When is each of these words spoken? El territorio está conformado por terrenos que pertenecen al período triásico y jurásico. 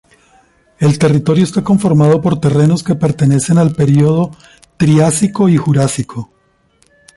El 0.79 0.97
territorio 0.97 1.43
está 1.43 1.63
conformado 1.63 2.23
por 2.23 2.39
terrenos 2.39 2.81
que 2.81 2.95
pertenecen 2.95 3.59
al 3.59 3.75
período 3.75 4.31
triásico 4.75 5.47
y 5.47 5.57
jurásico. 5.57 6.31